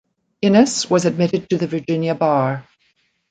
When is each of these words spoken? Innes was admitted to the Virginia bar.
Innes 0.41 0.89
was 0.89 1.05
admitted 1.05 1.47
to 1.51 1.59
the 1.59 1.67
Virginia 1.67 2.15
bar. 2.15 2.67